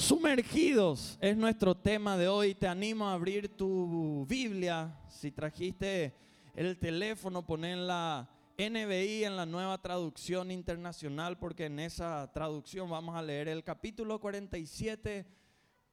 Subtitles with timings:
[0.00, 2.54] Sumergidos es nuestro tema de hoy.
[2.54, 4.98] Te animo a abrir tu Biblia.
[5.10, 6.14] Si trajiste
[6.54, 8.26] el teléfono, poner la
[8.56, 14.18] NBI en la nueva traducción internacional, porque en esa traducción vamos a leer el capítulo
[14.18, 15.26] 47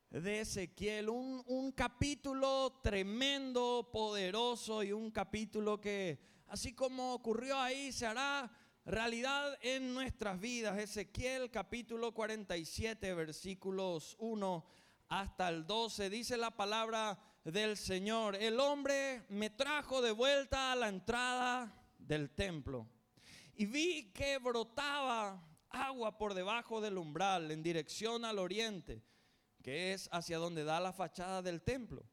[0.09, 1.09] de Ezequiel.
[1.09, 6.17] Un capítulo tremendo, poderoso y un capítulo que,
[6.47, 8.49] así como ocurrió ahí, se hará
[8.87, 10.77] realidad en nuestras vidas.
[10.77, 14.65] Ezequiel capítulo 47 versículos 1
[15.09, 18.37] hasta el 12 dice la palabra del Señor.
[18.37, 22.87] El hombre me trajo de vuelta a la entrada del templo
[23.55, 29.03] y vi que brotaba agua por debajo del umbral en dirección al oriente,
[29.61, 32.05] que es hacia donde da la fachada del templo.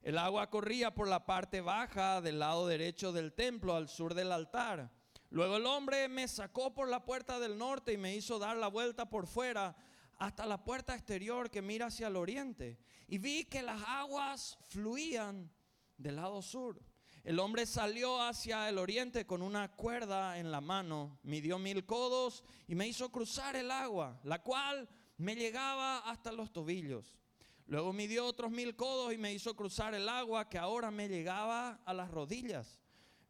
[0.00, 4.32] El agua corría por la parte baja del lado derecho del templo al sur del
[4.32, 5.01] altar
[5.32, 8.68] Luego el hombre me sacó por la puerta del norte y me hizo dar la
[8.68, 9.74] vuelta por fuera
[10.18, 12.78] hasta la puerta exterior que mira hacia el oriente.
[13.08, 15.50] Y vi que las aguas fluían
[15.96, 16.82] del lado sur.
[17.24, 22.44] El hombre salió hacia el oriente con una cuerda en la mano, midió mil codos
[22.68, 27.16] y me hizo cruzar el agua, la cual me llegaba hasta los tobillos.
[27.64, 31.80] Luego midió otros mil codos y me hizo cruzar el agua que ahora me llegaba
[31.86, 32.81] a las rodillas.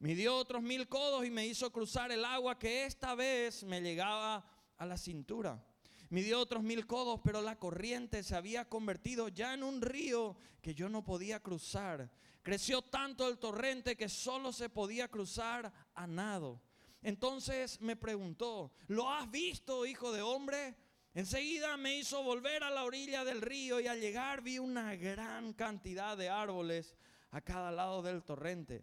[0.02, 4.44] Midió otros mil codos y me hizo cruzar el agua que esta vez me llegaba
[4.76, 5.64] a la cintura.
[6.10, 10.74] Midió otros mil codos, pero la corriente se había convertido ya en un río que
[10.74, 12.10] yo no podía cruzar.
[12.42, 16.60] Creció tanto el torrente que solo se podía cruzar a nado.
[17.00, 20.74] Entonces me preguntó, ¿lo has visto, hijo de hombre?
[21.14, 25.52] Enseguida me hizo volver a la orilla del río y al llegar vi una gran
[25.52, 26.96] cantidad de árboles
[27.30, 28.82] a cada lado del torrente.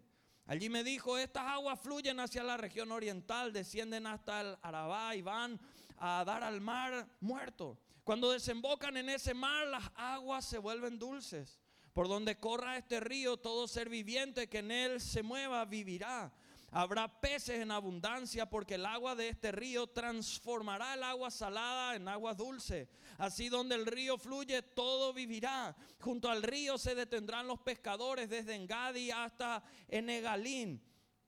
[0.50, 5.22] Allí me dijo, estas aguas fluyen hacia la región oriental, descienden hasta el Arabá y
[5.22, 5.60] van
[5.96, 7.78] a dar al mar muerto.
[8.02, 11.60] Cuando desembocan en ese mar, las aguas se vuelven dulces.
[11.92, 16.32] Por donde corra este río, todo ser viviente que en él se mueva vivirá.
[16.72, 22.06] Habrá peces en abundancia porque el agua de este río transformará el agua salada en
[22.06, 22.88] agua dulce.
[23.18, 25.76] Así donde el río fluye, todo vivirá.
[26.00, 30.80] Junto al río se detendrán los pescadores desde Engadi hasta Enegalín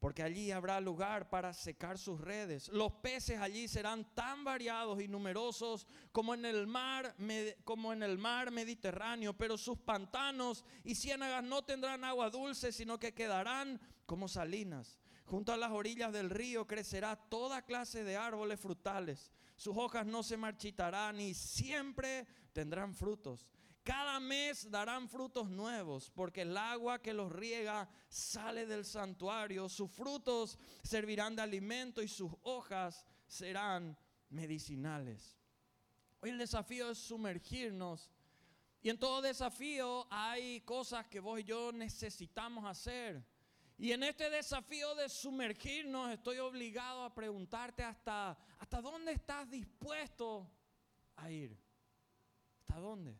[0.02, 2.66] porque allí habrá lugar para secar sus redes.
[2.70, 7.14] Los peces allí serán tan variados y numerosos como en el mar,
[7.62, 12.98] como en el mar Mediterráneo, pero sus pantanos y ciénagas no tendrán agua dulce, sino
[12.98, 14.98] que quedarán como salinas.
[15.25, 19.33] Junto a las orillas del río crecerá toda clase de árboles frutales.
[19.56, 23.47] Sus hojas no se marchitarán y siempre tendrán frutos.
[23.82, 29.69] Cada mes darán frutos nuevos, porque el agua que los riega sale del santuario.
[29.69, 33.99] Sus frutos servirán de alimento y sus hojas serán
[34.31, 35.37] medicinales.
[36.21, 38.09] Hoy el desafío es sumergirnos.
[38.82, 43.25] Y en todo desafío hay cosas que vos y yo necesitamos hacer.
[43.82, 50.48] Y en este desafío de sumergirnos estoy obligado a preguntarte hasta, hasta dónde estás dispuesto
[51.16, 51.60] a ir.
[52.60, 53.19] ¿Hasta dónde?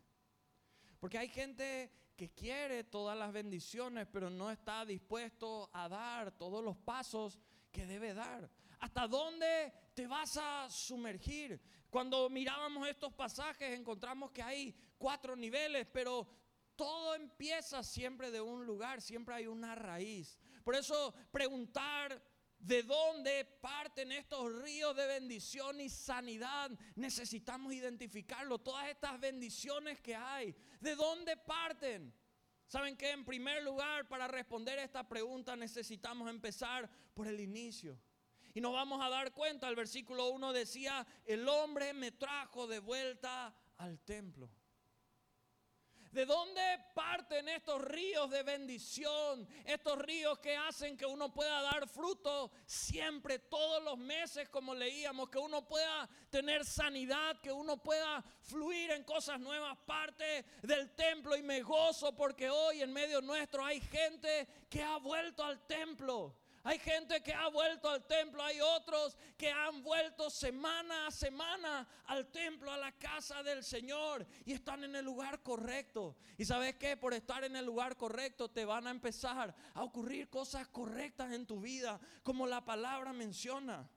[1.01, 6.63] Porque hay gente que quiere todas las bendiciones, pero no está dispuesto a dar todos
[6.63, 7.41] los pasos
[7.73, 8.49] que debe dar.
[8.79, 11.61] ¿Hasta dónde te vas a sumergir?
[11.91, 16.29] Cuando mirábamos estos pasajes encontramos que hay cuatro niveles, pero
[16.77, 20.39] todo empieza siempre de un lugar, siempre hay una raíz.
[20.63, 22.23] Por eso preguntar
[22.59, 28.59] de dónde parten estos ríos de bendición y sanidad, necesitamos identificarlo.
[28.59, 32.15] Todas estas bendiciones que hay, ¿de dónde parten?
[32.67, 38.01] ¿Saben que En primer lugar, para responder esta pregunta necesitamos empezar por el inicio.
[38.55, 42.79] Y nos vamos a dar cuenta, el versículo 1 decía, el hombre me trajo de
[42.79, 44.51] vuelta al templo.
[46.13, 46.61] ¿De dónde
[46.95, 49.49] parten estos ríos de bendición?
[49.65, 55.31] Estos ríos que hacen que uno pueda dar fruto siempre, todos los meses, como leíamos,
[55.31, 61.35] que uno pueda tener sanidad, que uno pueda fluir en cosas nuevas, parte del templo.
[61.35, 66.42] Y me gozo porque hoy en medio nuestro hay gente que ha vuelto al templo.
[66.65, 71.89] Hay gente que ha vuelto al templo, hay otros que han vuelto semana a semana
[72.07, 76.17] al templo, a la casa del Señor y están en el lugar correcto.
[76.39, 80.31] Y sabes que por estar en el lugar correcto te van a empezar a ocurrir
[80.31, 83.91] cosas correctas en tu vida, como la palabra menciona.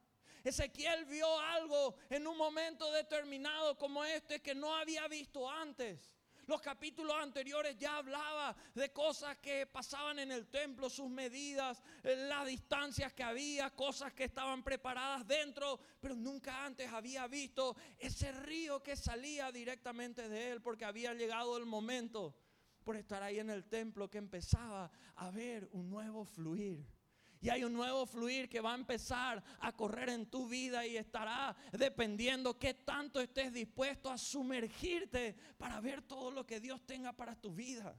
[0.43, 6.14] Ezequiel vio algo en un momento determinado como este que no había visto antes.
[6.47, 12.15] Los capítulos anteriores ya hablaba de cosas que pasaban en el templo, sus medidas, eh,
[12.27, 18.31] las distancias que había, cosas que estaban preparadas dentro, pero nunca antes había visto ese
[18.31, 22.35] río que salía directamente de él porque había llegado el momento
[22.83, 26.94] por estar ahí en el templo que empezaba a ver un nuevo fluir.
[27.45, 30.97] Y hay un nuevo fluir que va a empezar a correr en tu vida y
[30.97, 37.13] estará dependiendo qué tanto estés dispuesto a sumergirte para ver todo lo que Dios tenga
[37.13, 37.95] para tu vida.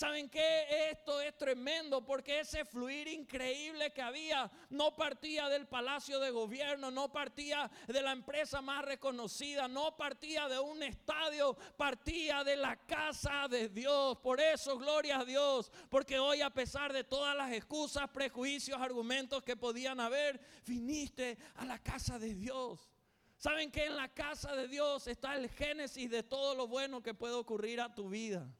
[0.00, 0.88] ¿Saben qué?
[0.90, 6.90] Esto es tremendo porque ese fluir increíble que había no partía del palacio de gobierno,
[6.90, 12.76] no partía de la empresa más reconocida, no partía de un estadio, partía de la
[12.86, 14.16] casa de Dios.
[14.22, 19.42] Por eso, gloria a Dios, porque hoy a pesar de todas las excusas, prejuicios, argumentos
[19.42, 22.90] que podían haber, viniste a la casa de Dios.
[23.36, 27.12] ¿Saben que en la casa de Dios está el génesis de todo lo bueno que
[27.12, 28.50] puede ocurrir a tu vida?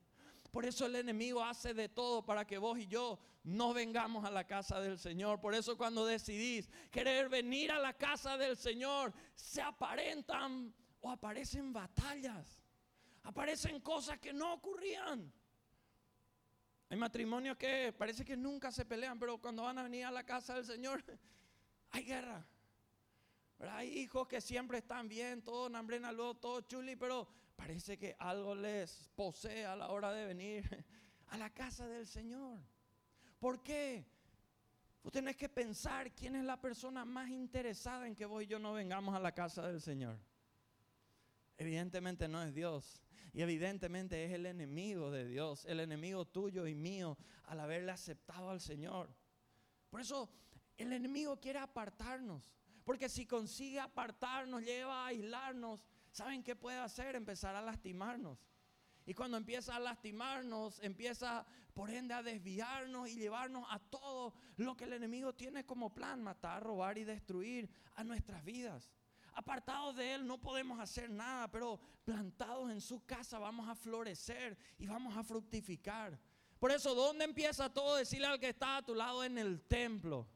[0.50, 4.30] Por eso el enemigo hace de todo para que vos y yo no vengamos a
[4.30, 5.40] la casa del Señor.
[5.40, 11.72] Por eso cuando decidís querer venir a la casa del Señor, se aparentan o aparecen
[11.72, 12.60] batallas.
[13.22, 15.32] Aparecen cosas que no ocurrían.
[16.88, 20.24] Hay matrimonios que parece que nunca se pelean, pero cuando van a venir a la
[20.24, 21.04] casa del Señor,
[21.90, 22.44] hay guerra.
[23.60, 27.28] Hay hijos que siempre están bien, todo nambrena, todo chuli, pero
[27.60, 30.86] Parece que algo les posee a la hora de venir
[31.28, 32.58] a la casa del Señor.
[33.38, 34.02] ¿Por qué?
[35.02, 38.58] Vos tenés que pensar quién es la persona más interesada en que vos y yo
[38.58, 40.18] no vengamos a la casa del Señor.
[41.58, 43.02] Evidentemente no es Dios.
[43.34, 48.48] Y evidentemente es el enemigo de Dios, el enemigo tuyo y mío al haberle aceptado
[48.48, 49.14] al Señor.
[49.90, 50.30] Por eso
[50.78, 52.56] el enemigo quiere apartarnos.
[52.84, 57.16] Porque si consigue apartarnos, lleva a aislarnos, ¿saben qué puede hacer?
[57.16, 58.38] Empezar a lastimarnos.
[59.06, 64.76] Y cuando empieza a lastimarnos, empieza por ende a desviarnos y llevarnos a todo lo
[64.76, 68.92] que el enemigo tiene como plan, matar, robar y destruir a nuestras vidas.
[69.34, 74.58] Apartados de Él no podemos hacer nada, pero plantados en su casa vamos a florecer
[74.78, 76.18] y vamos a fructificar.
[76.58, 77.96] Por eso, ¿dónde empieza todo?
[77.96, 80.28] Decirle al que está a tu lado en el templo.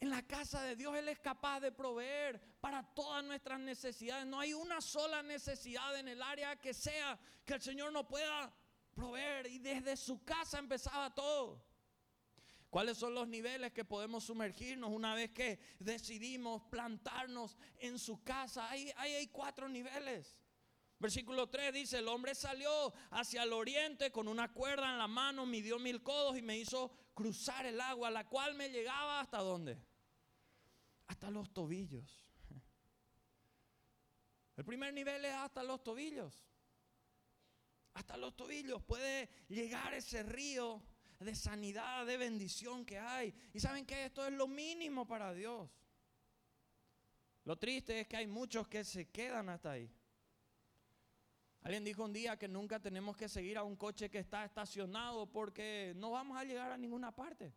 [0.00, 4.26] En la casa de Dios Él es capaz de proveer para todas nuestras necesidades.
[4.26, 8.54] No hay una sola necesidad en el área que sea que el Señor no pueda
[8.94, 9.46] proveer.
[9.46, 11.64] Y desde su casa empezaba todo.
[12.70, 18.68] ¿Cuáles son los niveles que podemos sumergirnos una vez que decidimos plantarnos en su casa?
[18.70, 20.36] Ahí hay, cuatro niveles.
[20.98, 25.46] Versículo 3 dice, el hombre salió hacia el oriente con una cuerda en la mano,
[25.46, 29.78] midió mil codos y me hizo cruzar el agua, la cual me llegaba hasta dónde?
[31.08, 32.24] Hasta los tobillos.
[34.56, 36.46] El primer nivel es hasta los tobillos.
[37.94, 40.82] Hasta los tobillos puede llegar ese río
[41.18, 43.34] de sanidad, de bendición que hay.
[43.52, 45.68] Y saben que esto es lo mínimo para Dios.
[47.44, 49.90] Lo triste es que hay muchos que se quedan hasta ahí.
[51.62, 55.26] Alguien dijo un día que nunca tenemos que seguir a un coche que está estacionado
[55.26, 57.52] porque no vamos a llegar a ninguna parte.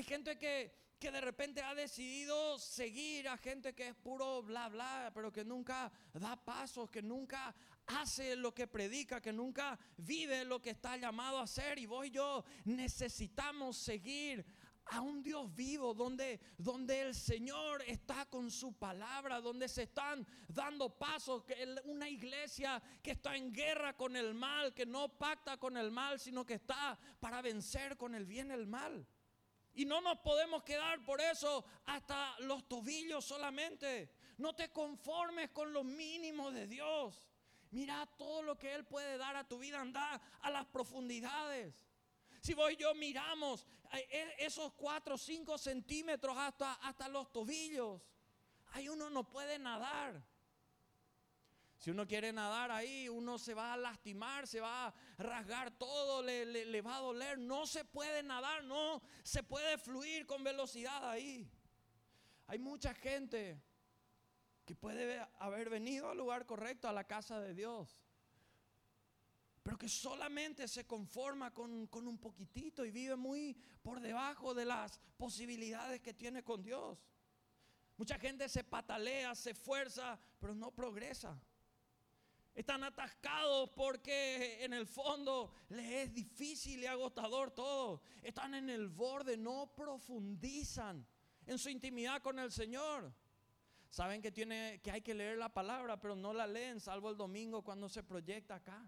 [0.00, 4.70] Hay gente que, que de repente ha decidido seguir a gente que es puro bla
[4.70, 7.54] bla, pero que nunca da pasos, que nunca
[7.84, 11.78] hace lo que predica, que nunca vive lo que está llamado a hacer.
[11.78, 14.42] Y vos y yo necesitamos seguir
[14.86, 20.26] a un Dios vivo, donde, donde el Señor está con su palabra, donde se están
[20.48, 21.44] dando pasos,
[21.84, 26.18] una iglesia que está en guerra con el mal, que no pacta con el mal,
[26.18, 29.06] sino que está para vencer con el bien el mal.
[29.74, 34.10] Y no nos podemos quedar por eso hasta los tobillos solamente.
[34.38, 37.28] No te conformes con lo mínimo de Dios.
[37.70, 39.80] Mira todo lo que Él puede dar a tu vida.
[39.80, 41.86] Anda a las profundidades.
[42.40, 47.30] Si vos y yo miramos eh, eh, esos 4 o 5 centímetros hasta, hasta los
[47.30, 48.00] tobillos,
[48.72, 50.22] ahí uno no puede nadar.
[51.80, 56.22] Si uno quiere nadar ahí, uno se va a lastimar, se va a rasgar todo,
[56.22, 57.38] le, va a doler.
[57.38, 61.50] No se puede nadar, no se puede fluir con velocidad ahí.
[62.48, 63.62] Hay mucha gente
[64.66, 67.98] que puede haber venido al lugar correcto, a la casa de Dios,
[69.62, 74.66] pero que solamente se conforma con, con un poquitito y vive muy por debajo de
[74.66, 76.98] las posibilidades que tiene con Dios.
[77.96, 81.40] Mucha gente se patalea, se esfuerza, pero no progresa.
[82.54, 88.02] Están atascados porque en el fondo les es difícil y agotador todo.
[88.22, 91.06] Están en el borde, no profundizan
[91.46, 93.14] en su intimidad con el Señor.
[93.88, 97.16] Saben que, tiene, que hay que leer la palabra, pero no la leen, salvo el
[97.16, 98.84] domingo cuando se proyecta acá.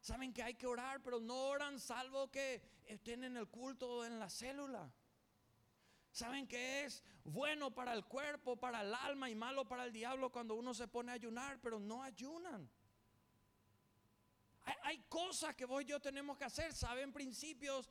[0.00, 4.04] Saben que hay que orar, pero no oran salvo que estén en el culto o
[4.04, 4.92] en la célula.
[6.18, 10.32] Saben que es bueno para el cuerpo, para el alma y malo para el diablo
[10.32, 12.68] cuando uno se pone a ayunar, pero no ayunan.
[14.82, 17.88] Hay, cosas que vos y yo tenemos que hacer, saben principios,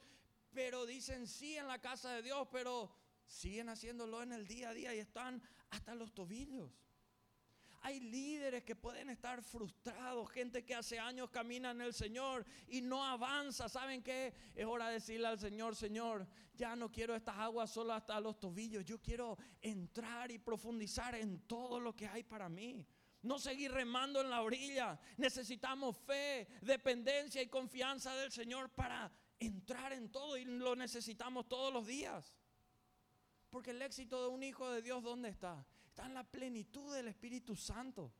[0.51, 2.93] pero dicen sí en la casa de Dios, pero
[3.25, 6.69] siguen haciéndolo en el día a día y están hasta los tobillos.
[7.81, 12.81] Hay líderes que pueden estar frustrados, gente que hace años camina en el Señor y
[12.81, 13.69] no avanza.
[13.69, 14.33] ¿Saben qué?
[14.55, 18.39] Es hora de decirle al Señor, Señor, ya no quiero estas aguas solo hasta los
[18.39, 18.83] tobillos.
[18.83, 22.85] Yo quiero entrar y profundizar en todo lo que hay para mí.
[23.21, 24.99] No seguir remando en la orilla.
[25.17, 31.71] Necesitamos fe, dependencia y confianza del Señor para entrar en todo y lo necesitamos todos
[31.71, 32.33] los días.
[33.49, 35.65] Porque el éxito de un hijo de Dios, ¿dónde está?
[35.97, 38.13] Está en la plenitud del Espíritu Santo.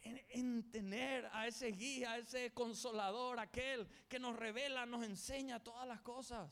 [0.00, 5.86] En, tener a ese guía, a ese consolador, aquel que nos revela, nos enseña todas
[5.86, 6.50] las cosas.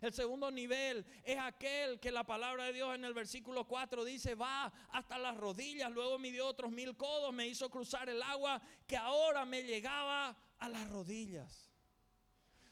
[0.00, 4.34] El segundo nivel es aquel que la palabra de Dios en el versículo 4 dice,
[4.34, 8.96] va hasta las rodillas, luego midió otros mil codos, me hizo cruzar el agua que
[8.96, 11.70] ahora me llegaba a las rodillas.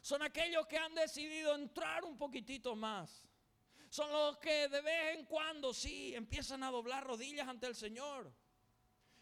[0.00, 3.29] Son aquellos que han decidido entrar un poquitito más.
[3.90, 8.32] Son los que de vez en cuando sí empiezan a doblar rodillas ante el Señor.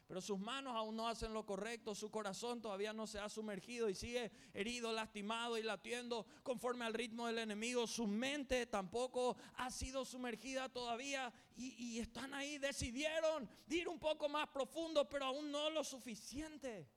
[0.06, 3.88] Pero sus manos aún no hacen lo correcto, su corazón todavía no se ha sumergido
[3.88, 7.86] y sigue herido, lastimado y latiendo conforme al ritmo del enemigo.
[7.86, 14.28] Su mente tampoco ha sido sumergida todavía y, y están ahí, decidieron ir un poco
[14.28, 16.88] más profundo, pero aún no lo suficiente.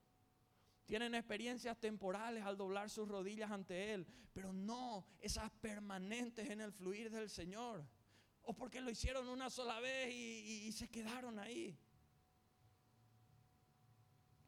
[0.92, 6.74] Tienen experiencias temporales al doblar sus rodillas ante Él, pero no esas permanentes en el
[6.74, 7.88] fluir del Señor.
[8.42, 11.80] O porque lo hicieron una sola vez y, se quedaron ahí.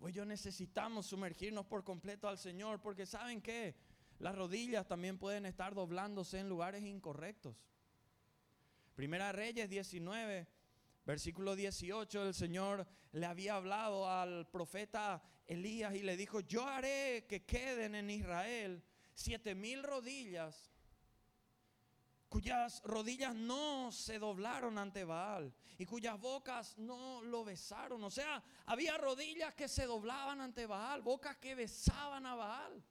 [0.02, 3.74] Hoy yo necesitamos sumergirnos por completo al Señor, porque saben que
[4.20, 7.56] las rodillas también pueden estar doblándose en lugares incorrectos.
[8.96, 10.46] Primera Reyes 19,
[11.06, 17.26] versículo 18, el Señor le había hablado al profeta Elías y le dijo, yo haré
[17.28, 18.84] que queden en Israel
[19.14, 20.74] siete mil rodillas
[22.34, 28.04] cuyas rodillas no se doblaron ante Baal y cuyas bocas no lo besaron.
[28.04, 32.84] O sea, había rodillas que se doblaban ante Baal, bocas que besaban a Baal.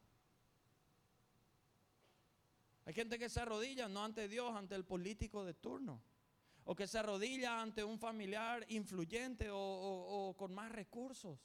[2.84, 6.00] Hay gente que se arrodilla no ante Dios, ante el político de turno.
[6.64, 11.38] O que se arrodilla ante un familiar influyente o, con más recursos.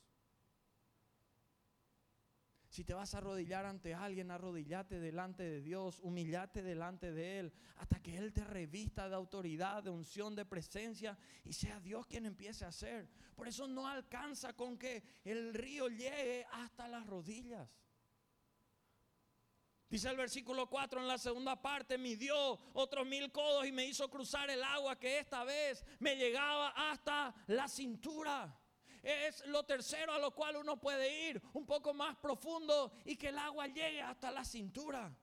[2.69, 7.53] Si te vas a arrodillar ante alguien, arrodillate delante de Dios, humillate delante de Él,
[7.77, 12.25] hasta que Él te revista de autoridad, de unción, de presencia, y sea Dios quien
[12.25, 13.09] empiece a hacer.
[13.35, 17.67] Por eso no alcanza con que el río llegue hasta las rodillas.
[19.89, 24.09] Dice el versículo 4 en la segunda parte, midió otros mil codos y me hizo
[24.09, 28.53] cruzar el agua que esta vez me llegaba hasta la cintura
[29.07, 33.29] es lo tercero a lo cual uno puede ir un poco más profundo y que
[33.29, 35.15] el agua llegue hasta la cintura.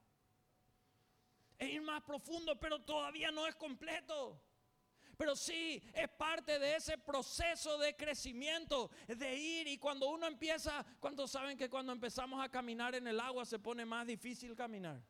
[1.58, 4.40] Es ir más profundo, pero todavía no es completo.
[5.16, 9.68] Pero sí es parte de ese proceso de crecimiento, de ir.
[9.68, 13.58] Y cuando uno empieza, ¿cuántos saben que cuando empezamos a caminar en el agua se
[13.58, 15.02] pone más difícil caminar?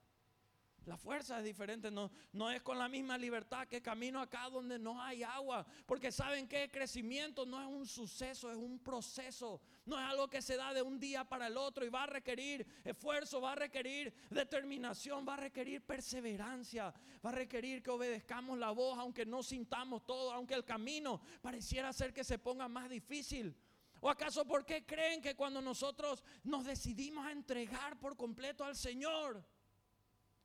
[0.87, 4.79] La fuerza es diferente, no, no es con la misma libertad que camino acá donde
[4.79, 5.64] no hay agua.
[5.87, 9.62] Porque saben que crecimiento no es un suceso, es un proceso.
[9.87, 12.07] No es algo que se da de un día para el otro y va a
[12.07, 16.93] requerir esfuerzo, va a requerir determinación, va a requerir perseverancia,
[17.25, 21.93] va a requerir que obedezcamos la voz aunque no sintamos todo, aunque el camino pareciera
[21.93, 23.57] ser que se ponga más difícil.
[24.00, 28.76] ¿O acaso por qué creen que cuando nosotros nos decidimos a entregar por completo al
[28.76, 29.43] Señor,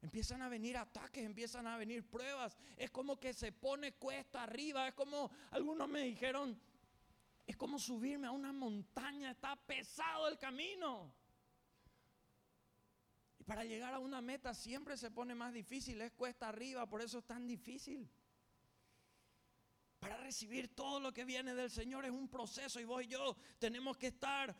[0.01, 2.57] Empiezan a venir ataques, empiezan a venir pruebas.
[2.77, 4.87] Es como que se pone cuesta arriba.
[4.87, 6.59] Es como algunos me dijeron,
[7.45, 9.31] es como subirme a una montaña.
[9.31, 11.13] Está pesado el camino.
[13.39, 15.99] Y para llegar a una meta siempre se pone más difícil.
[15.99, 18.09] Es cuesta arriba, por eso es tan difícil.
[19.99, 23.35] Para recibir todo lo que viene del Señor es un proceso y vos y yo
[23.57, 24.55] tenemos que estar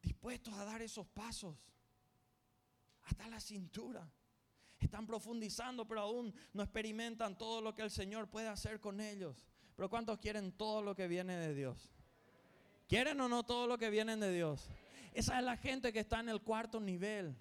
[0.00, 1.54] dispuestos a dar esos pasos
[3.02, 4.10] hasta la cintura
[4.86, 9.46] están profundizando, pero aún no experimentan todo lo que el Señor puede hacer con ellos.
[9.76, 11.90] Pero ¿cuántos quieren todo lo que viene de Dios?
[12.88, 14.68] ¿Quieren o no todo lo que viene de Dios?
[15.12, 17.36] Esa es la gente que está en el cuarto nivel.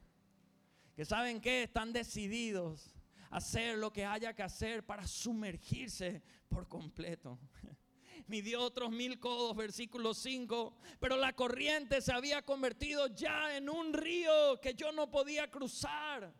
[0.95, 2.93] Que saben que están decididos
[3.29, 7.39] hacer lo que haya que hacer para sumergirse por completo.
[8.27, 13.93] Midió otros mil codos, versículo 5, pero la corriente se había convertido ya en un
[13.93, 16.33] río que yo no podía cruzar.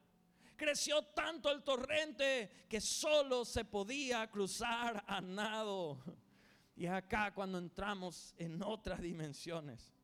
[0.59, 6.03] Creció tanto el torrente que solo se podía cruzar a nado.
[6.75, 9.95] Y es acá cuando entramos en otras dimensiones.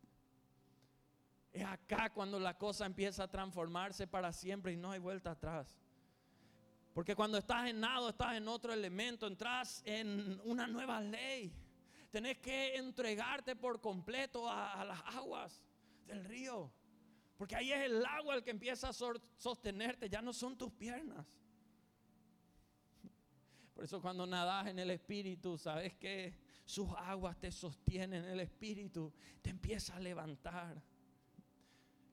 [1.51, 5.77] Es acá cuando la cosa empieza a transformarse para siempre y no hay vuelta atrás.
[6.93, 11.53] Porque cuando estás en nado, estás en otro elemento, entras en una nueva ley.
[12.11, 15.65] Tenés que entregarte por completo a, las aguas
[16.07, 16.71] del río.
[17.37, 21.25] Porque ahí es el agua el que empieza a sostenerte, ya no son tus piernas.
[23.73, 29.13] Por eso cuando nadas en el Espíritu, sabes que sus aguas te sostienen, el Espíritu
[29.41, 30.81] te empieza a levantar.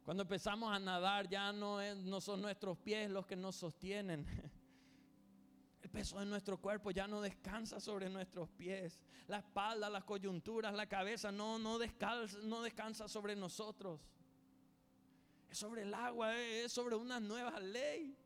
[0.04, 4.26] Cuando empezamos a nadar ya no, no son nuestros pies los que nos sostienen.
[5.82, 9.00] El peso de nuestro cuerpo ya no descansa sobre nuestros pies.
[9.28, 14.00] La espalda, las coyunturas, la cabeza no, no, descansa, no descansa sobre nosotros.
[15.52, 18.16] Sobre el agua, es sobre una nueva ley.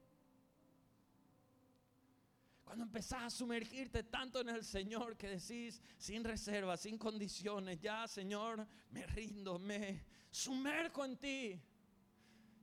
[2.64, 8.08] Cuando empezás a sumergirte tanto en el Señor que decís sin reservas, sin condiciones, ya
[8.08, 11.62] Señor, me rindo, me sumerjo en ti.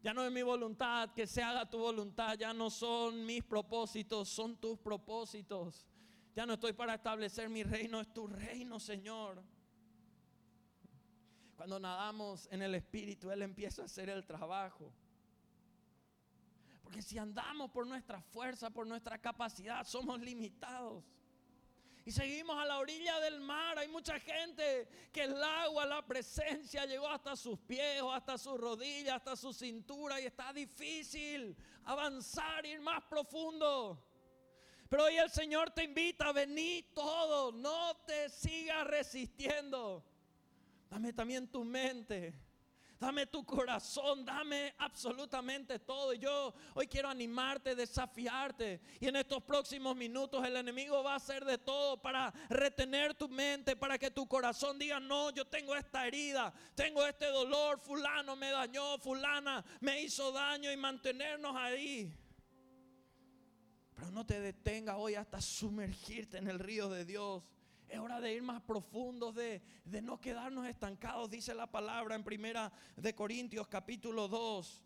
[0.01, 4.27] Ya no es mi voluntad que se haga tu voluntad, ya no son mis propósitos,
[4.27, 5.87] son tus propósitos.
[6.35, 9.41] Ya no estoy para establecer mi reino, es tu reino, Señor.
[11.63, 14.91] Cuando nadamos en el Espíritu, Él empieza a hacer el trabajo.
[16.81, 21.05] Porque si andamos por nuestra fuerza, por nuestra capacidad, somos limitados.
[22.03, 23.79] Y seguimos a la orilla del mar.
[23.79, 29.15] Hay mucha gente que el agua, la presencia llegó hasta sus pies, hasta sus rodillas,
[29.15, 30.19] hasta su cintura.
[30.19, 31.55] Y está difícil
[31.85, 34.05] avanzar, ir más profundo.
[34.89, 37.53] Pero hoy el Señor te invita a venir todo.
[37.53, 40.03] No te sigas resistiendo.
[40.93, 42.35] Dame también tu mente
[42.99, 46.13] dame tu corazón, dame absolutamente todo.
[46.13, 48.79] Yo hoy quiero animarte, desafiarte.
[49.01, 53.27] Y en estos próximos minutos el enemigo va a hacer de todo para retener tu
[53.27, 58.35] mente, para que tu corazón diga, no, yo tengo esta herida, tengo este dolor, fulano
[58.35, 62.15] me dañó, fulana me hizo daño y mantenernos ahí.
[63.95, 67.43] Pero no te detengas hoy hasta sumergirte en el río de Dios.
[67.93, 69.61] Es hora de ir más profundos, de,
[70.01, 74.81] no quedarnos estancados, dice la palabra en Primera de Corintios capítulo 2,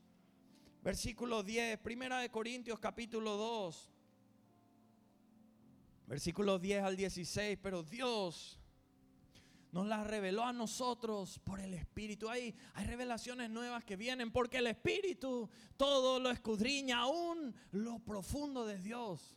[0.84, 1.80] versículo 10.
[1.80, 3.94] Primera de Corintios capítulo 2,
[6.06, 7.58] versículo 10 al 16.
[7.64, 8.60] Pero Dios
[9.72, 12.30] nos la reveló a nosotros por el Espíritu.
[12.30, 18.66] Hay, hay revelaciones nuevas que vienen porque el Espíritu todo lo escudriña, aún lo profundo
[18.66, 19.37] de Dios.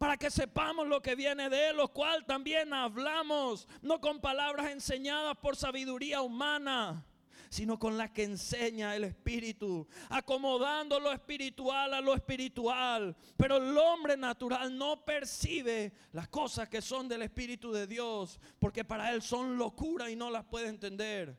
[0.00, 4.70] para que sepamos lo que viene de Él, lo cual también hablamos, no con palabras
[4.70, 7.04] enseñadas por sabiduría humana,
[7.50, 13.14] sino con la que enseña el Espíritu, acomodando lo espiritual a lo espiritual.
[13.36, 18.86] Pero el hombre natural no percibe las cosas que son del Espíritu de Dios, porque
[18.86, 21.38] para él son locura y no las puede entender,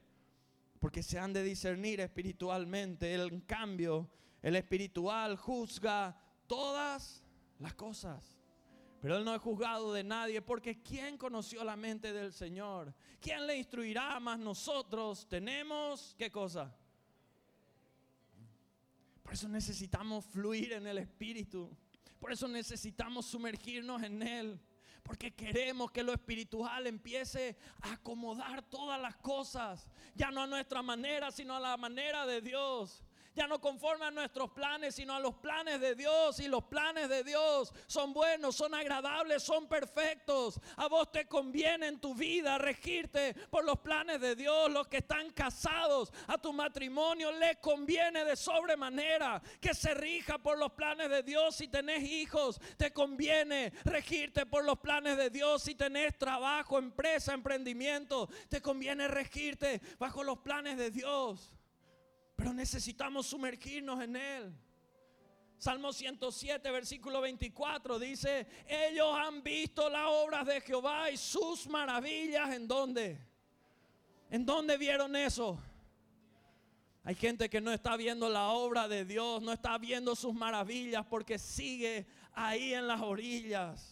[0.79, 3.15] porque se han de discernir espiritualmente.
[3.15, 4.07] En cambio,
[4.43, 7.23] el espiritual juzga todas
[7.57, 8.40] las cosas
[9.01, 12.93] pero él no es juzgado de nadie porque ¿quién conoció la mente del Señor?
[13.19, 15.27] ¿Quién le instruirá más nosotros?
[15.27, 16.71] Tenemos, ¿qué cosa?
[19.23, 21.75] Por eso necesitamos fluir en el Espíritu.
[22.19, 24.61] Por eso necesitamos sumergirnos en Él.
[25.01, 29.89] Porque queremos que lo espiritual empiece a acomodar todas las cosas.
[30.13, 34.11] Ya no a nuestra manera, sino a la manera de Dios ya no conforme a
[34.11, 36.39] nuestros planes, sino a los planes de Dios.
[36.39, 40.59] Y los planes de Dios son buenos, son agradables, son perfectos.
[40.77, 44.69] A vos te conviene en tu vida regirte por los planes de Dios.
[44.71, 50.57] Los que están casados a tu matrimonio les conviene de sobremanera que se rija por
[50.57, 51.55] los planes de Dios.
[51.55, 55.63] Si tenés hijos, te conviene regirte por los planes de Dios.
[55.63, 61.60] Si tenés trabajo, empresa, emprendimiento, te conviene regirte bajo los planes de Dios.
[62.41, 64.51] Pero necesitamos sumergirnos en Él.
[65.59, 72.49] Salmo 107, versículo 24 dice, ellos han visto las obras de Jehová y sus maravillas
[72.55, 73.19] en dónde?
[74.31, 75.59] ¿En dónde vieron eso?
[77.03, 81.05] Hay gente que no está viendo la obra de Dios, no está viendo sus maravillas
[81.05, 83.90] porque sigue ahí en las orillas.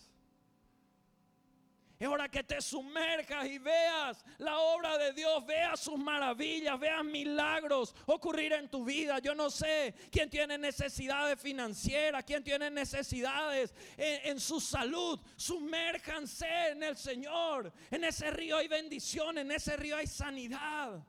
[2.00, 7.04] Es hora que te sumerjas y veas la obra de Dios, veas sus maravillas, veas
[7.04, 9.20] milagros ocurrir en tu vida.
[9.20, 15.20] Yo no sé quién tiene necesidades financieras, quién tiene necesidades en, en su salud.
[15.36, 17.74] Sumérjanse en el Señor.
[17.92, 21.04] En ese río hay bendición, en ese río hay sanidad.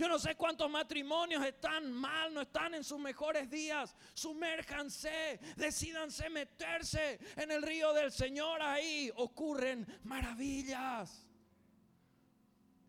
[0.00, 3.94] Yo no sé cuántos matrimonios están mal, no están en sus mejores días.
[4.14, 8.62] Sumérjanse, decidanse meterse en el río del Señor.
[8.62, 11.28] Ahí ocurren maravillas.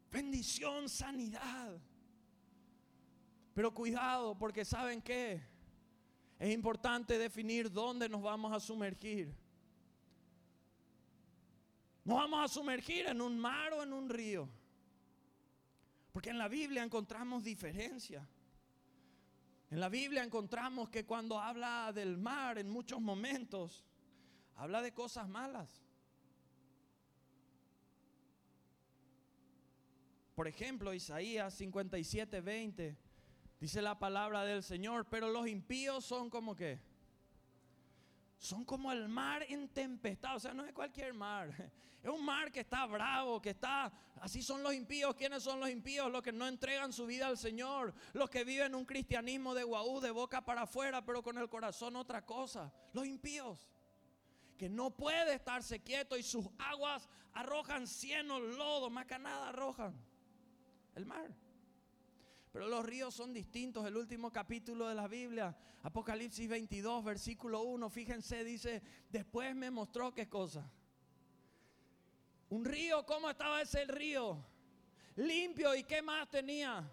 [0.10, 1.82] Bendición, sanidad.
[3.54, 5.46] Pero cuidado, porque ¿saben qué?
[6.40, 9.36] Es importante definir dónde nos vamos a sumergir.
[12.06, 14.61] ¿Nos vamos a sumergir en un mar o en un río?
[16.12, 18.28] Porque en la Biblia encontramos diferencia.
[19.70, 23.86] En la Biblia encontramos que cuando habla del mar en muchos momentos,
[24.56, 25.82] habla de cosas malas.
[30.36, 32.98] Por ejemplo, Isaías 57, 20,
[33.60, 36.80] dice la palabra del Señor, pero los impíos son como que
[38.42, 40.36] son como el mar en tempestad.
[40.36, 41.54] O sea, no es cualquier mar.
[42.04, 43.94] Es un mar que está bravo, que está...
[44.22, 45.14] Así son los impíos.
[45.14, 46.12] ¿Quiénes son los impíos?
[46.12, 47.94] Los que no entregan su vida al Señor.
[48.14, 51.96] Los que viven un cristianismo de guaú, de boca para afuera, pero con el corazón
[51.96, 52.74] otra cosa.
[52.94, 53.70] Los impíos.
[54.58, 59.94] Que no puede estarse quieto y sus aguas arrojan cieno, lodo, más que nada arrojan.
[60.96, 61.30] El mar.
[62.52, 63.86] Pero los ríos son distintos.
[63.86, 70.14] El último capítulo de la Biblia, Apocalipsis 22, versículo 1, fíjense, dice, después me mostró
[70.14, 70.70] qué cosa.
[72.50, 74.46] Un río, ¿cómo estaba ese río?
[75.16, 76.84] Limpio y qué más tenía?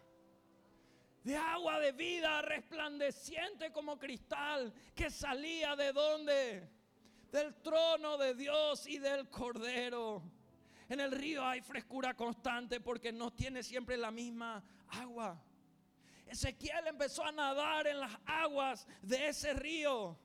[1.24, 6.70] De agua de vida, resplandeciente como cristal, que salía de dónde?
[7.32, 10.22] Del trono de Dios y del Cordero.
[10.88, 15.42] En el río hay frescura constante porque no tiene siempre la misma agua.
[16.30, 20.16] Ezequiel empezó a nadar en las aguas de ese río.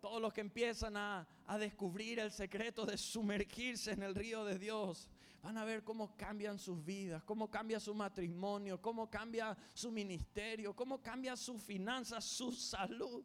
[0.00, 1.26] Todos los que empiezan a,
[1.58, 5.08] descubrir el secreto de sumergirse en el río de Dios,
[5.42, 10.76] van a ver cómo cambian sus vidas, cómo cambia su matrimonio, cómo cambia su ministerio,
[10.76, 13.24] cómo cambia su finanzas, su salud.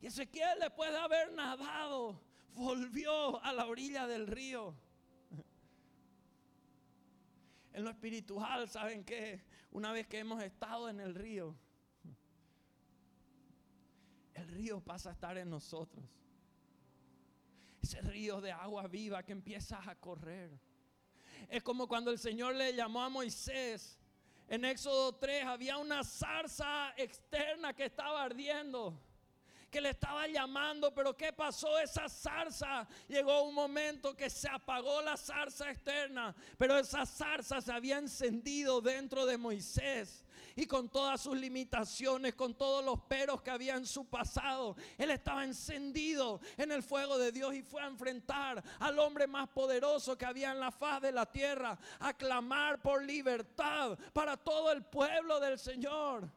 [0.00, 2.20] Y Ezequiel después de haber nadado,
[2.54, 4.74] volvió a la orilla del río
[7.76, 9.44] en lo espiritual, ¿saben qué?
[9.70, 11.54] Una vez que hemos estado en el río,
[14.32, 16.02] el río pasa a estar en nosotros.
[17.82, 20.58] Ese río de agua viva que empieza a correr.
[21.50, 24.00] Es como cuando el Señor le llamó a Moisés.
[24.48, 28.98] En Éxodo 3 había una zarza externa que estaba ardiendo
[29.76, 31.78] que le estaba llamando, pero ¿qué pasó?
[31.78, 37.70] Esa zarza, llegó un momento que se apagó la zarza externa, pero esa zarza se
[37.70, 43.50] había encendido dentro de Moisés y con todas sus limitaciones, con todos los peros que
[43.50, 47.86] había en su pasado, él estaba encendido en el fuego de Dios y fue a
[47.86, 52.80] enfrentar al hombre más poderoso que había en la faz de la tierra, a clamar
[52.80, 56.30] por libertad para todo el pueblo del Señor.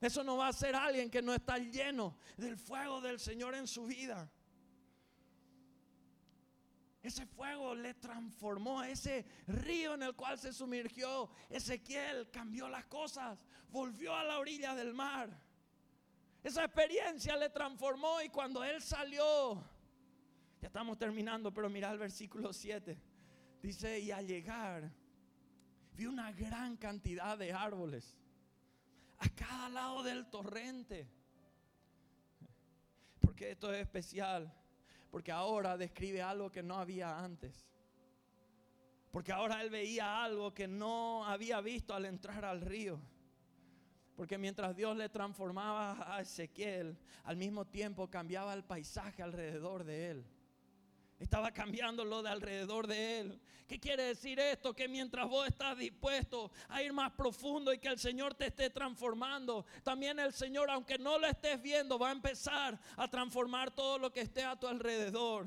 [0.00, 3.66] Eso no va a ser alguien que no está lleno del fuego del Señor en
[3.66, 4.30] su vida.
[7.02, 13.44] Ese fuego le transformó, ese río en el cual se sumergió Ezequiel, cambió las cosas,
[13.70, 15.30] volvió a la orilla del mar.
[16.42, 19.64] Esa experiencia le transformó y cuando él salió,
[20.60, 23.00] ya estamos terminando, pero mira el versículo 7,
[23.62, 24.92] dice, y al llegar,
[25.94, 28.18] vi una gran cantidad de árboles
[29.18, 31.08] a cada lado del torrente.
[33.20, 34.52] Porque esto es especial.
[35.10, 37.66] Porque ahora describe algo que no había antes.
[39.10, 43.00] Porque ahora él veía algo que no había visto al entrar al río.
[44.16, 50.10] Porque mientras Dios le transformaba a Ezequiel, al mismo tiempo cambiaba el paisaje alrededor de
[50.10, 50.26] él.
[51.18, 53.40] Estaba cambiando lo de alrededor de él.
[53.66, 54.72] ¿Qué quiere decir esto?
[54.72, 58.70] Que mientras vos estás dispuesto a ir más profundo y que el Señor te esté
[58.70, 63.98] transformando, también el Señor, aunque no lo estés viendo, va a empezar a transformar todo
[63.98, 65.46] lo que esté a tu alrededor.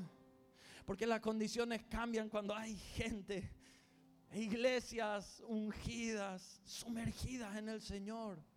[0.84, 3.50] Porque las condiciones cambian cuando hay gente,
[4.34, 8.51] iglesias ungidas, sumergidas en el Señor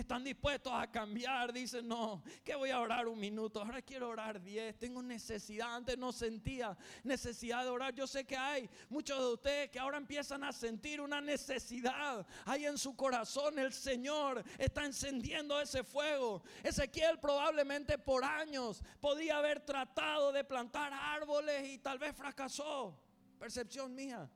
[0.00, 4.42] están dispuestos a cambiar, dicen, no, que voy a orar un minuto, ahora quiero orar
[4.42, 7.94] diez, tengo necesidad, antes no sentía necesidad de orar.
[7.94, 12.66] Yo sé que hay muchos de ustedes que ahora empiezan a sentir una necesidad ahí
[12.66, 13.58] en su corazón.
[13.58, 16.42] El Señor está encendiendo ese fuego.
[16.62, 22.98] Ezequiel probablemente por años podía haber tratado de plantar árboles y tal vez fracasó.
[23.38, 24.30] Percepción mía.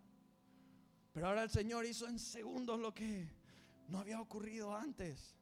[1.12, 3.28] Pero ahora el Señor hizo en segundos lo que
[3.88, 5.36] no había ocurrido antes.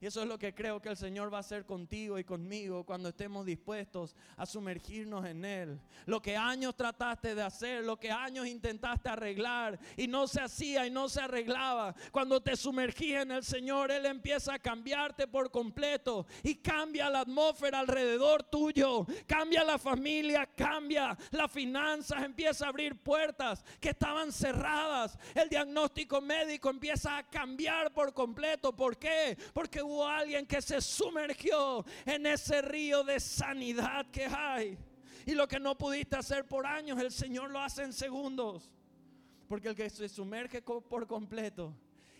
[0.00, 2.84] Y eso es lo que creo que el Señor va a hacer contigo y conmigo
[2.84, 5.80] cuando estemos dispuestos a sumergirnos en Él.
[6.06, 10.86] Lo que años trataste de hacer, lo que años intentaste arreglar y no se hacía
[10.86, 11.96] y no se arreglaba.
[12.12, 17.20] Cuando te sumergís en el Señor, Él empieza a cambiarte por completo y cambia la
[17.20, 19.04] atmósfera alrededor tuyo.
[19.26, 25.18] Cambia la familia, cambia las finanzas, empieza a abrir puertas que estaban cerradas.
[25.34, 28.74] El diagnóstico médico empieza a cambiar por completo.
[28.76, 29.36] ¿Por qué?
[29.52, 34.78] Porque hubo alguien que se sumergió en ese río de sanidad que hay.
[35.24, 38.70] Y lo que no pudiste hacer por años, el Señor lo hace en segundos.
[39.48, 41.74] Porque el que se sumerge por completo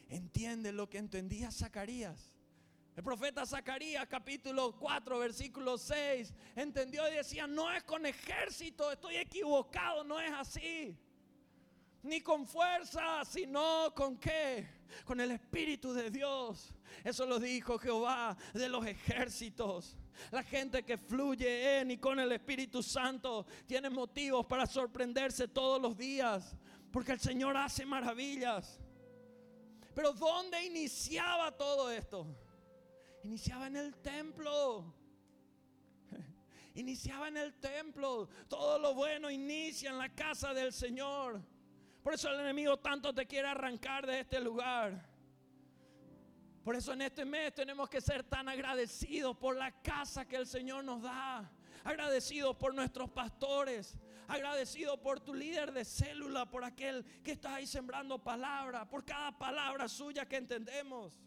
[0.09, 2.35] entiende lo que entendía Zacarías.
[2.96, 9.16] El profeta Zacarías capítulo 4 versículo 6 entendió y decía, no es con ejército, estoy
[9.16, 10.98] equivocado, no es así.
[12.02, 14.66] Ni con fuerza, sino con qué?
[15.04, 16.72] Con el Espíritu de Dios.
[17.04, 19.96] Eso lo dijo Jehová de los ejércitos.
[20.30, 25.80] La gente que fluye en y con el Espíritu Santo tiene motivos para sorprenderse todos
[25.80, 26.56] los días.
[26.92, 28.80] Porque el Señor hace maravillas.
[29.94, 32.26] Pero ¿dónde iniciaba todo esto?
[33.24, 34.94] Iniciaba en el templo.
[36.74, 38.28] Iniciaba en el templo.
[38.48, 41.42] Todo lo bueno inicia en la casa del Señor.
[42.08, 45.06] Por eso el enemigo tanto te quiere arrancar de este lugar.
[46.64, 50.46] Por eso en este mes tenemos que ser tan agradecidos por la casa que el
[50.46, 51.52] Señor nos da.
[51.84, 53.98] Agradecidos por nuestros pastores.
[54.26, 59.38] Agradecidos por tu líder de célula, por aquel que está ahí sembrando palabra, por cada
[59.38, 61.20] palabra suya que entendemos.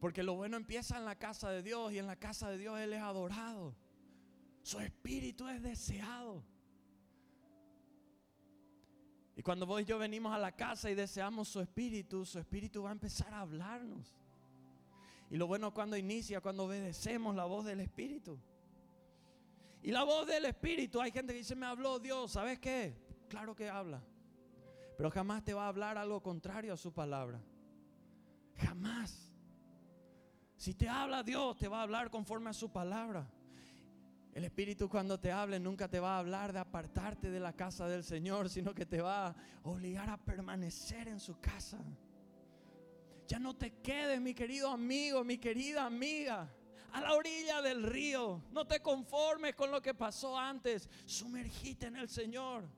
[0.00, 2.80] Porque lo bueno empieza en la casa de Dios y en la casa de Dios
[2.80, 3.76] Él es adorado.
[4.62, 6.55] Su espíritu es deseado.
[9.36, 12.82] Y cuando vos y yo venimos a la casa y deseamos su espíritu, su espíritu
[12.82, 14.16] va a empezar a hablarnos.
[15.30, 18.38] Y lo bueno cuando inicia, cuando obedecemos la voz del espíritu.
[19.82, 22.96] Y la voz del espíritu, hay gente que dice, me habló Dios, ¿sabes qué?
[23.28, 24.02] Claro que habla.
[24.96, 27.38] Pero jamás te va a hablar algo contrario a su palabra.
[28.56, 29.30] Jamás.
[30.56, 33.30] Si te habla Dios, te va a hablar conforme a su palabra.
[34.36, 37.88] El Espíritu cuando te hable nunca te va a hablar de apartarte de la casa
[37.88, 41.78] del Señor, sino que te va a obligar a permanecer en su casa.
[43.26, 46.52] Ya no te quedes, mi querido amigo, mi querida amiga,
[46.92, 48.42] a la orilla del río.
[48.52, 50.90] No te conformes con lo que pasó antes.
[51.06, 52.68] Sumergite en el Señor.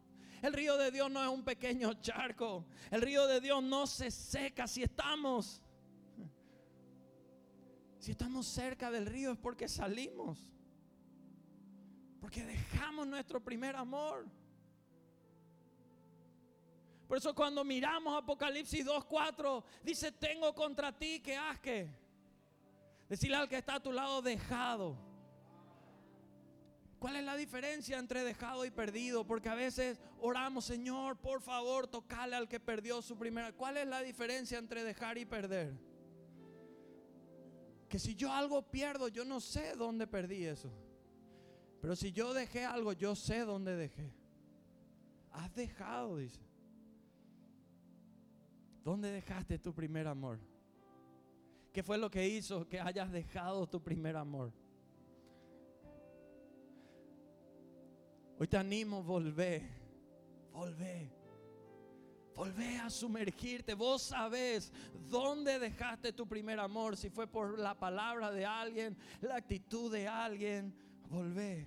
[0.40, 2.66] El río de Dios no es un pequeño charco.
[2.88, 5.60] El río de Dios no se seca si estamos.
[7.98, 10.52] Si estamos cerca del río es porque salimos.
[12.20, 14.26] Porque dejamos nuestro primer amor.
[17.06, 21.88] Por eso cuando miramos Apocalipsis 2.4, dice, tengo contra ti que has que.
[23.08, 24.94] Decirle al que está a tu lado, dejado.
[26.98, 29.24] ¿Cuál es la diferencia entre dejado y perdido?
[29.24, 33.52] Porque a veces oramos, Señor, por favor, tocale al que perdió su primera.
[33.52, 35.72] ¿Cuál es la diferencia entre dejar y perder?
[37.88, 40.70] Que si yo algo pierdo, yo no sé dónde perdí eso.
[41.80, 44.12] Pero si yo dejé algo, yo sé dónde dejé.
[45.32, 46.40] Has dejado, dice.
[48.84, 50.38] ¿Dónde dejaste tu primer amor?
[51.72, 54.52] ¿Qué fue lo que hizo que hayas dejado tu primer amor?
[58.40, 59.68] Hoy te animo, volvé,
[60.52, 61.10] volvé,
[62.34, 63.74] volvé a sumergirte.
[63.74, 64.72] Vos sabés
[65.08, 70.08] dónde dejaste tu primer amor, si fue por la palabra de alguien, la actitud de
[70.08, 70.72] alguien
[71.08, 71.66] volvé.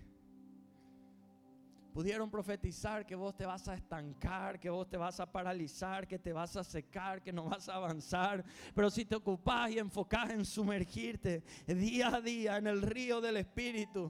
[1.93, 6.17] Pudieron profetizar que vos te vas a estancar, que vos te vas a paralizar, que
[6.17, 8.45] te vas a secar, que no vas a avanzar.
[8.73, 13.37] Pero si te ocupás y enfocás en sumergirte día a día en el río del
[13.37, 14.09] Espíritu,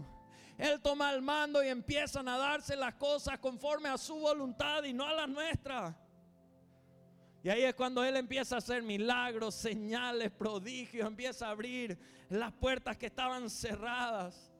[0.59, 4.93] Él toma el mando y empiezan a darse las cosas conforme a su voluntad y
[4.93, 5.97] no a la nuestra.
[7.43, 11.97] Y ahí es cuando Él empieza a hacer milagros, señales, prodigios, empieza a abrir
[12.29, 14.50] las puertas que estaban cerradas.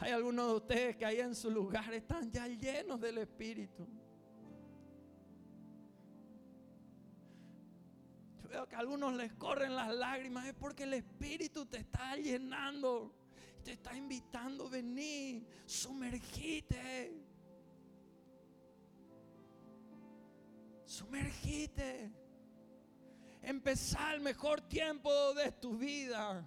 [0.00, 3.84] Hay algunos de ustedes que ahí en su lugar están ya llenos del Espíritu.
[8.40, 12.16] Yo veo que a algunos les corren las lágrimas, es porque el Espíritu te está
[12.16, 13.12] llenando,
[13.64, 17.12] te está invitando a venir, sumergite.
[20.84, 22.12] Sumergite.
[23.42, 26.46] Empezar el mejor tiempo de tu vida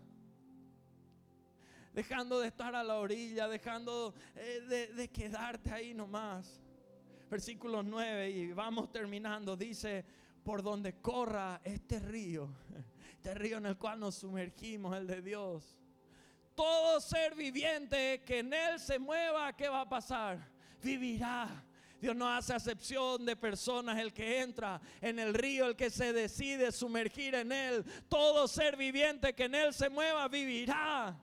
[1.94, 6.62] dejando de estar a la orilla, dejando eh, de, de, quedarte ahí nomás.
[7.30, 10.04] Versículo 9 y vamos terminando, dice,
[10.44, 12.50] por donde corra este río,
[13.14, 15.78] este río en el cual nos sumergimos, el de Dios.
[16.56, 20.40] Todo ser viviente que en él se mueva, ¿qué va a pasar?
[20.82, 21.66] Vivirá.
[22.02, 23.98] Dios no hace acepción de personas.
[24.00, 27.86] El que entra en el río, el que se decide sumergir en él.
[28.10, 31.16] Todo ser viviente que en él se mueva, vivirá.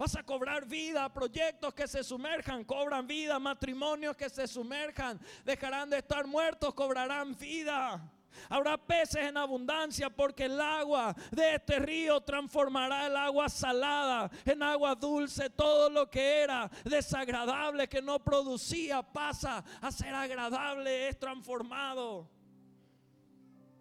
[0.00, 5.90] Vas a cobrar vida, proyectos que se sumerjan, cobran vida, matrimonios que se sumerjan, dejarán
[5.90, 8.10] de estar muertos, cobrarán vida.
[8.48, 14.62] Habrá peces en abundancia porque el agua de este río transformará el agua salada en
[14.62, 15.50] agua dulce.
[15.50, 22.39] Todo lo que era desagradable, que no producía, pasa a ser agradable, es transformado.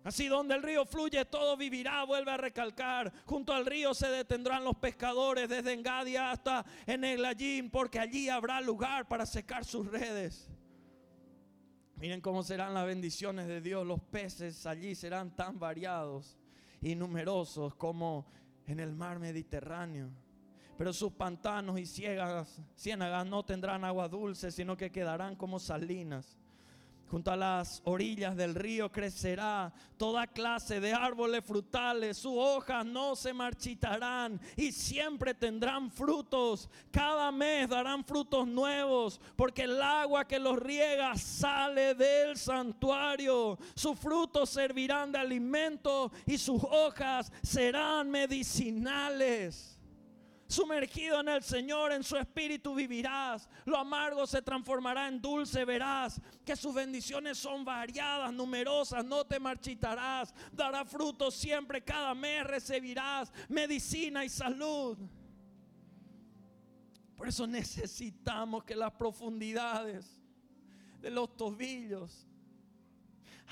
[0.04, 3.12] Así donde el río fluye, todo vivirá, vuelve a recalcar.
[3.26, 8.30] Junto al río se detendrán los pescadores desde Engadia hasta en el Allín, porque allí
[8.30, 10.50] habrá lugar para secar sus redes.
[11.98, 13.86] Miren cómo serán las bendiciones de Dios.
[13.86, 16.38] Los peces allí serán tan variados
[16.82, 18.26] y numerosos como
[18.68, 20.10] en el mar Mediterráneo.
[20.78, 26.38] Pero sus pantanos y ciénagas no tendrán agua dulce, sino que quedarán como salinas.
[27.10, 32.17] Junto a las orillas del río crecerá toda clase de árboles frutales.
[32.17, 36.69] Sus hojas no se marchitarán y siempre tendrán frutos.
[36.91, 43.58] Cada mes darán frutos nuevos porque el agua que los riega sale del santuario.
[43.74, 49.79] Sus frutos servirán de alimento y sus hojas serán medicinales.
[50.50, 53.48] Sumergido en el Señor, en su espíritu vivirás.
[53.66, 59.40] Lo amargo se transformará en dulce, verás que sus bendiciones son variadas, numerosas, no te
[59.40, 60.34] marchitarás.
[60.52, 64.98] Dará fruto siempre, cada mes recibirás medicina y salud.
[67.16, 70.20] Por eso necesitamos que las profundidades
[71.00, 72.28] de los tobillos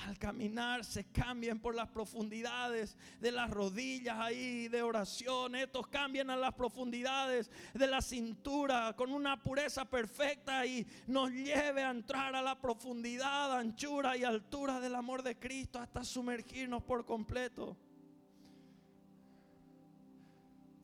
[0.06, 5.56] al caminar se cambien por las profundidades de las rodillas ahí de oración.
[5.56, 11.82] Estos cambian a las profundidades de la cintura con una pureza perfecta y nos lleve
[11.82, 17.04] a entrar a la profundidad, anchura y altura del amor de Cristo hasta sumergirnos por
[17.04, 17.76] completo.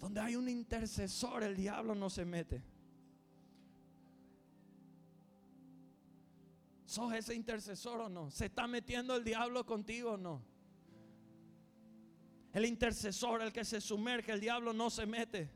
[0.01, 2.74] Donde hay un intercesor, el diablo no se mete.
[6.95, 8.31] ¿Sos ese intercesor o no?
[8.31, 10.41] ¿Se está metiendo el diablo contigo o no?
[12.53, 15.51] El intercesor, el que se sumerge, el diablo no se mete.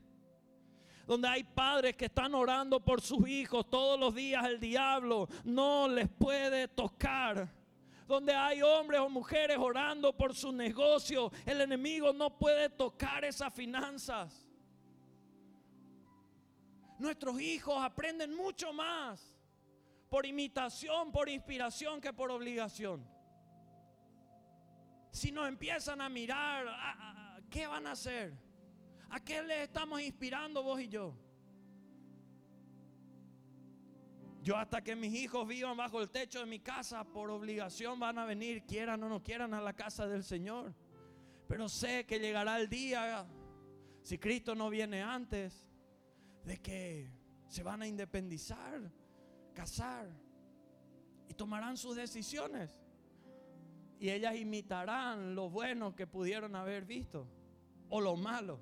[1.07, 5.87] Donde hay padres que están orando por sus hijos todos los días, el diablo no
[5.87, 7.49] les puede tocar.
[8.09, 13.55] Donde hay hombres o mujeres orando por su negocio, el enemigo no puede tocar esas
[13.55, 14.45] finanzas.
[16.99, 19.38] Nuestros hijos aprenden mucho más
[20.09, 23.07] por imitación, por inspiración que por obligación.
[25.11, 26.67] Si nos empiezan a mirar,
[27.51, 28.35] ¿qué van a hacer?
[29.11, 31.15] ¿A qué les estamos inspirando vos y yo?
[34.43, 38.19] Yo hasta que mis hijos vivan bajo el techo de mi casa, por obligación van
[38.19, 40.75] a venir, quieran o no quieran, a la casa del Señor.
[41.47, 43.27] Pero sé que llegará el día,
[44.03, 45.69] si Cristo no viene antes,
[46.45, 47.11] de que
[47.47, 48.91] se van a independizar
[49.59, 50.09] casar
[51.29, 52.71] y tomarán sus decisiones.
[53.99, 57.27] Y ellas imitarán lo bueno que pudieron haber visto
[57.89, 58.61] o lo malo.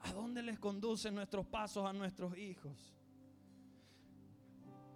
[0.00, 2.96] ¿A dónde les conducen nuestros pasos a nuestros hijos?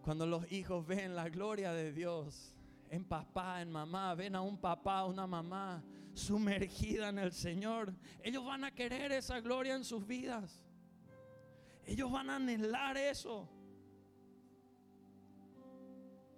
[0.02, 2.56] Cuando los hijos ven la gloria de Dios
[2.88, 8.44] en papá, en mamá, ven a un papá, una mamá sumergida en el Señor, ellos
[8.44, 10.66] van a querer esa gloria en sus vidas.
[11.90, 13.48] Ellos van a anhelar eso.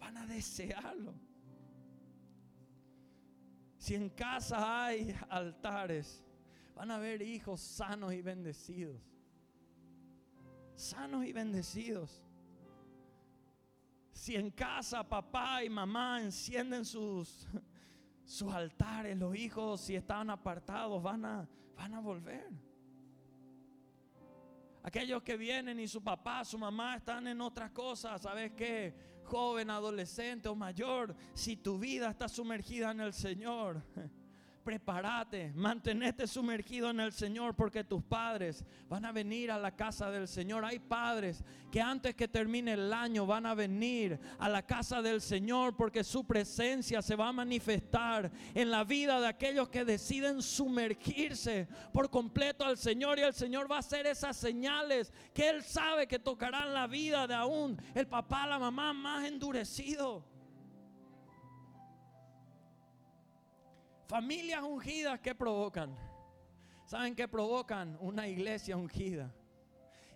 [0.01, 1.13] Van a desearlo.
[3.77, 6.25] Si en casa hay altares,
[6.75, 8.97] van a ver hijos sanos y bendecidos.
[10.75, 12.23] Sanos y bendecidos.
[14.11, 17.47] Si en casa papá y mamá encienden sus,
[18.25, 21.47] sus altares, los hijos si están apartados van a,
[21.77, 22.72] van a volver.
[24.83, 28.95] Aquellos que vienen y su papá, su mamá están en otras cosas, ¿sabes qué?
[29.25, 33.83] Joven, adolescente o mayor, si tu vida está sumergida en el Señor,
[34.63, 40.11] prepárate, mantenete sumergido en el Señor porque tus padres van a venir a la casa
[40.11, 40.65] del Señor.
[40.65, 45.21] Hay padres que antes que termine el año van a venir a la casa del
[45.21, 50.43] Señor porque su presencia se va a manifestar en la vida de aquellos que deciden
[50.43, 55.63] sumergirse por completo al Señor y el Señor va a hacer esas señales que Él
[55.63, 60.32] sabe que tocarán la vida de aún el papá, la mamá más endurecido.
[64.13, 65.97] Familias ungidas que provocan.
[66.85, 67.97] ¿Saben qué provocan?
[67.99, 69.35] Una iglesia ungida.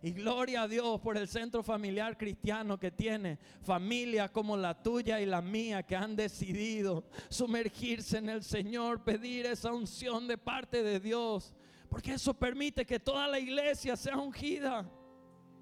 [0.03, 5.19] Y gloria a Dios por el centro familiar cristiano que tiene familias como la tuya
[5.19, 10.83] y la mía que han decidido sumergirse en el Señor, pedir esa unción de parte
[10.83, 11.55] de Dios.
[11.89, 14.87] Porque eso permite que toda la iglesia sea ungida.